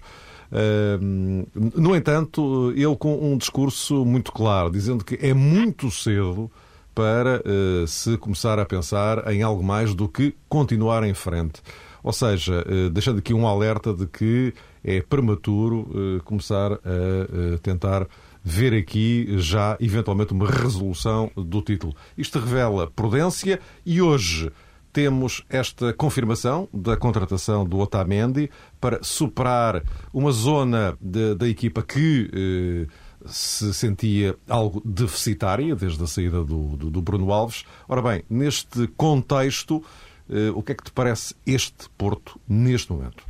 [0.52, 6.50] no entanto, ele com um discurso muito claro, dizendo que é muito cedo
[6.96, 11.62] para uh, se começar a pensar em algo mais do que continuar em frente.
[12.02, 18.08] Ou seja, uh, deixando aqui um alerta de que é prematuro uh, começar a tentar
[18.42, 21.94] ver aqui já eventualmente uma resolução do título.
[22.18, 24.52] Isto revela prudência e hoje
[24.96, 32.32] temos esta confirmação da contratação do Otamendi para superar uma zona de, da equipa que
[32.34, 32.88] eh,
[33.26, 37.66] se sentia algo deficitária desde a saída do, do, do Bruno Alves.
[37.90, 39.84] Ora bem, neste contexto,
[40.30, 43.22] eh, o que é que te parece este Porto neste momento?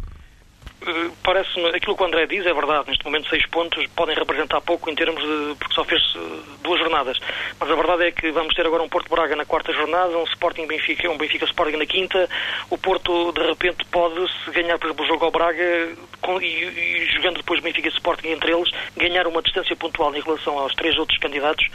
[0.87, 4.61] Eh, parece-me, aquilo que o André diz é verdade, neste momento seis pontos podem representar
[4.61, 6.19] pouco em termos de, porque só fez eh,
[6.61, 7.17] duas jornadas,
[7.59, 10.23] mas a verdade é que vamos ter agora um Porto Braga na quarta jornada, um
[10.25, 12.29] Sporting Benfica, um Benfica Sporting na quinta,
[12.69, 16.45] o Porto de repente pode, se ganhar por exemplo o jogo ao Braga, com, e,
[16.45, 20.97] e, jogando depois Benfica Sporting entre eles, ganhar uma distância pontual em relação aos três
[20.99, 21.65] outros candidatos,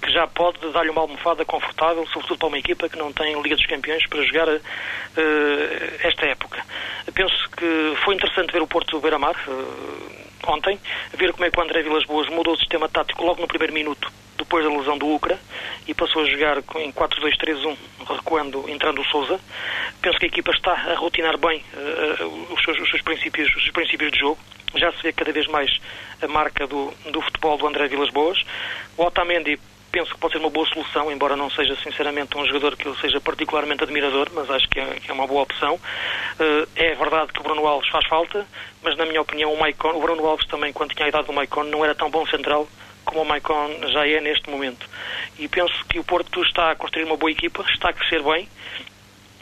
[0.00, 3.56] que já pode dar-lhe uma almofada confortável, sobretudo para uma equipa que não tem Liga
[3.56, 4.60] dos Campeões para jogar uh,
[6.02, 6.64] esta época.
[7.14, 10.78] Penso que foi interessante ver o Porto Beira-Mar uh, ontem,
[11.14, 13.72] ver como é que o André Vilas Boas mudou o sistema tático logo no primeiro
[13.72, 15.38] minuto depois da lesão do Ucra
[15.88, 17.76] e passou a jogar em 4-2-3-1,
[18.08, 19.40] recuando, entrando o Souza.
[20.00, 23.62] Penso que a equipa está a rotinar bem uh, os, seus, os, seus, princípios, os
[23.62, 24.38] seus princípios de jogo.
[24.74, 25.70] Já se vê cada vez mais
[26.20, 28.38] a marca do, do futebol do André Vilas Boas.
[28.96, 29.58] O Otamendi
[29.90, 32.94] penso que pode ser uma boa solução, embora não seja sinceramente um jogador que eu
[32.96, 35.74] seja particularmente admirador, mas acho que é, que é uma boa opção.
[35.74, 38.46] Uh, é verdade que o Bruno Alves faz falta,
[38.82, 41.32] mas na minha opinião o, Maicon, o Bruno Alves também, quando tinha a idade do
[41.32, 42.68] Maicon, não era tão bom central
[43.06, 44.86] como o Maicon já é neste momento.
[45.38, 48.48] E penso que o Porto está a construir uma boa equipa, está a crescer bem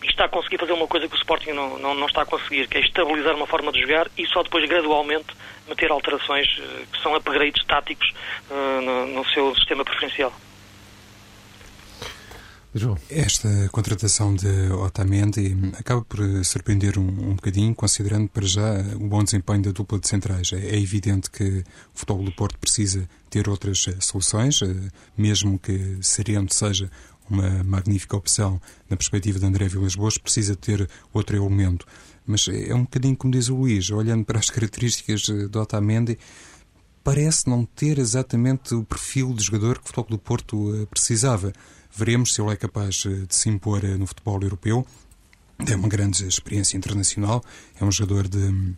[0.03, 2.27] e está a conseguir fazer uma coisa que o Sporting não, não, não está a
[2.27, 5.27] conseguir, que é estabilizar uma forma de jogar e só depois gradualmente
[5.69, 8.13] meter alterações uh, que são upgrades táticos
[8.51, 10.33] uh, no, no seu sistema preferencial.
[12.77, 12.99] João.
[13.09, 19.23] Esta contratação de Otamendi acaba por surpreender um, um bocadinho, considerando para já o bom
[19.23, 20.53] desempenho da dupla de centrais.
[20.53, 24.75] É, é evidente que o futebol do Porto precisa ter outras eh, soluções, eh,
[25.17, 26.91] mesmo que Sereno seja
[27.31, 31.87] uma magnífica opção na perspectiva de André Vilas Boas, precisa ter outro elemento.
[32.27, 36.19] Mas é um bocadinho como diz o Luís, olhando para as características eh, de Otamendi,
[37.03, 41.53] parece não ter exatamente o perfil de jogador que o futebol do Porto precisava.
[41.97, 44.85] Veremos se ele é capaz eh, de se impor eh, no futebol europeu.
[45.65, 47.41] Tem uma grande experiência internacional,
[47.81, 48.75] é um jogador de hum,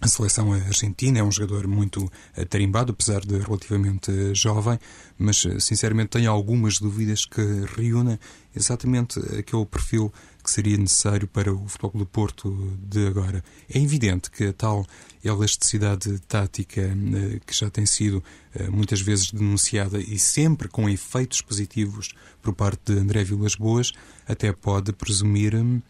[0.00, 4.80] a seleção argentina é um jogador muito eh, tarimbado, apesar de relativamente jovem,
[5.16, 7.40] mas sinceramente tenho algumas dúvidas que
[7.76, 8.18] reúna
[8.54, 10.12] exatamente aquele perfil
[10.46, 13.42] que seria necessário para o futebol do Porto de agora.
[13.68, 14.86] É evidente que a tal
[15.24, 18.22] elasticidade tática eh, que já tem sido
[18.54, 23.92] eh, muitas vezes denunciada e sempre com efeitos positivos por parte de André Vilas Boas,
[24.24, 25.82] até pode presumir hum,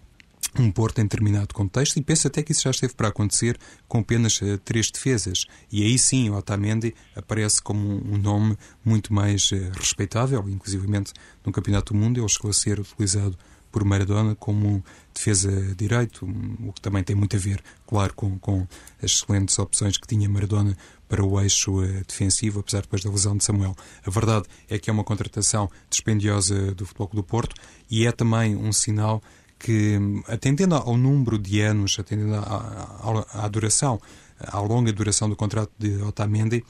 [0.58, 3.98] um Porto em determinado contexto e penso até que isso já esteve para acontecer com
[3.98, 5.44] apenas uh, três defesas.
[5.70, 11.12] E aí sim o Otamendi aparece como um, nome muito mais respeitável, inclusivamente
[11.44, 13.36] no Campeonato do Mundo ele chegou a ser utilizado
[13.76, 16.26] por Maradona como defesa direito,
[16.66, 18.66] o que também tem muito a ver, claro, com, com
[19.02, 20.74] as excelentes opções que tinha Maradona
[21.06, 23.76] para o eixo uh, defensivo, apesar depois da lesão de Samuel.
[24.06, 27.54] A verdade é que é uma contratação dispendiosa do Futebol do Porto
[27.90, 29.22] e é também um sinal
[29.58, 34.00] que, atendendo ao número de anos, atendendo à, à, à duração,
[34.40, 36.64] à longa duração do contrato de Otamendi,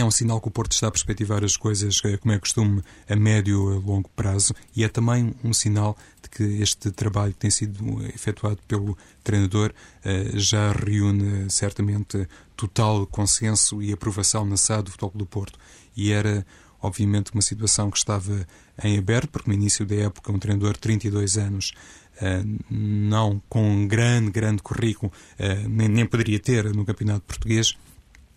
[0.00, 2.82] é um sinal que o Porto está a perspectivar as coisas, eh, como é costume,
[3.08, 7.38] a médio e longo prazo, e é também um sinal de que este trabalho que
[7.38, 9.72] tem sido efetuado pelo treinador
[10.04, 12.26] eh, já reúne certamente
[12.56, 15.58] total consenso e aprovação na SAD do Futebol do Porto.
[15.96, 16.44] E era,
[16.82, 18.46] obviamente, uma situação que estava
[18.82, 21.72] em aberto, porque no início da época um treinador de 32 anos
[22.14, 27.76] Uh, não com um grande, grande currículo, uh, nem, nem, poderia ter no Campeonato Português,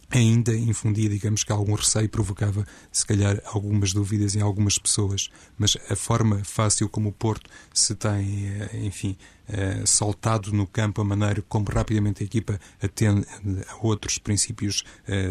[0.10, 5.30] ainda infundia, digamos que algum receio provocava, se calhar, algumas dúvidas em algumas pessoas.
[5.58, 9.17] Mas a forma fácil como o Porto se tem, eh, enfim,
[9.50, 13.26] eh, saltado no campo, a maneira como rapidamente a equipa atende
[13.67, 15.30] a outros princípios eh,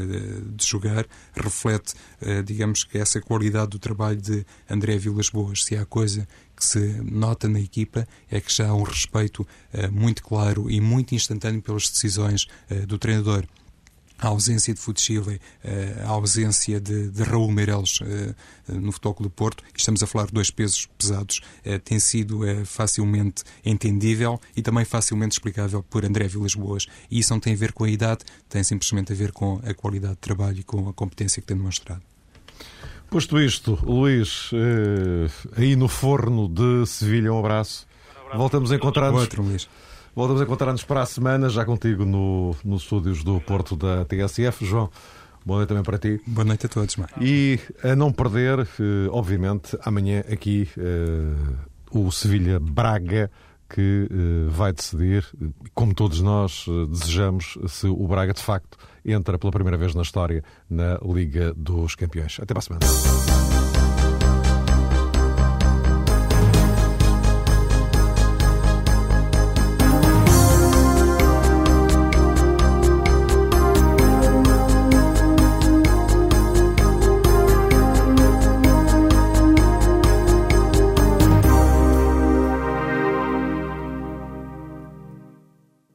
[0.54, 1.94] de jogar, reflete,
[2.44, 5.64] digamos que essa qualidade do trabalho de André Vilas Boas.
[5.64, 9.46] Se há coisa que se nota na equipa é que já há um respeito
[9.92, 12.46] muito claro e muito instantâneo pelas decisões
[12.86, 13.46] do treinador
[14.18, 18.34] a ausência de Futchile, eh, a ausência de, de Raul Meireles eh,
[18.68, 23.44] no Futebol do Porto, estamos a falar de dois pesos pesados, eh, tem sido facilmente
[23.64, 26.86] entendível e também facilmente explicável por André Vilas Boas.
[27.10, 29.74] E isso não tem a ver com a idade, tem simplesmente a ver com a
[29.74, 32.02] qualidade de trabalho e com a competência que tem demonstrado.
[33.10, 34.50] Posto isto, Luís,
[35.56, 37.86] aí no forno de Sevilha, um abraço.
[38.34, 39.20] Voltamos a encontrar-nos.
[39.20, 39.68] Outro, Luís.
[40.16, 44.64] Voltamos a encontrar-nos para a semana, já contigo no, nos estúdios do Porto da TSF.
[44.64, 44.88] João,
[45.44, 46.18] boa noite também para ti.
[46.26, 46.96] Boa noite a todos.
[46.96, 47.06] Mãe.
[47.20, 53.30] E a não perder, eh, obviamente, amanhã aqui eh, o Sevilha Braga
[53.68, 55.22] que eh, vai decidir,
[55.74, 60.42] como todos nós desejamos, se o Braga de facto entra pela primeira vez na história
[60.70, 62.38] na Liga dos Campeões.
[62.40, 63.55] Até para a semana.